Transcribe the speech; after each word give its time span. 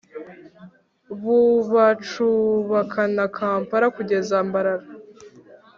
Bubacubakana 1.21 3.23
Kampala 3.37 3.85
kugeze 3.95 4.33
mbalala 4.47 4.87